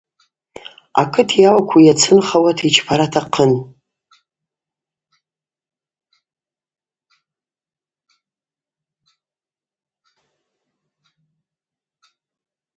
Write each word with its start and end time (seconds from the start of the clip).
Акыт 1.01 1.29
йауакву 1.43 1.79
йацынхауата 1.85 2.63
йчпара 2.67 3.05
атахъын. 3.09 3.51